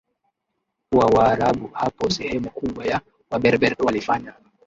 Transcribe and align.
wa 0.91 1.05
Waarabu 1.05 1.67
Hapo 1.67 2.09
sehemu 2.09 2.49
kubwa 2.49 2.85
ya 2.85 3.01
Waberber 3.31 3.75
walifanya 3.79 4.33